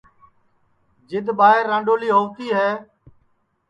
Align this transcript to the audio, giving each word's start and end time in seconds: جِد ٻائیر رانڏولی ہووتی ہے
جِد 1.09 1.27
ٻائیر 1.39 1.63
رانڏولی 1.69 2.09
ہووتی 2.13 2.47
ہے 2.57 2.69